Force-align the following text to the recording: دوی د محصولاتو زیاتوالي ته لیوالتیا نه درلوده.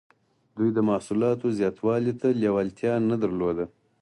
دوی 0.57 0.69
د 0.73 0.79
محصولاتو 0.89 1.47
زیاتوالي 1.59 2.13
ته 2.21 2.27
لیوالتیا 2.41 2.93
نه 3.09 3.15
درلوده. 3.23 3.65